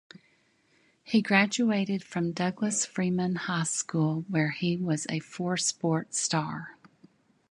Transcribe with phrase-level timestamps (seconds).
[1.03, 6.75] He graduated from Douglas Freeman High School where he was a four-sport star.